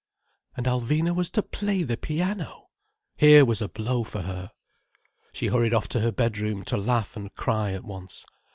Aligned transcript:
And 0.57 0.65
Alvina 0.65 1.15
was 1.15 1.29
to 1.29 1.43
play 1.43 1.83
the 1.83 1.95
piano! 1.95 2.69
Here 3.17 3.45
was 3.45 3.61
a 3.61 3.69
blow 3.69 4.03
for 4.03 4.23
her! 4.23 4.49
She 5.31 5.45
hurried 5.45 5.75
off 5.75 5.87
to 5.89 5.99
her 5.99 6.11
bedroom 6.11 6.65
to 6.65 6.75
laugh 6.77 7.15
and 7.15 7.31
cry 7.35 7.73
at 7.73 7.83
once. 7.83 8.25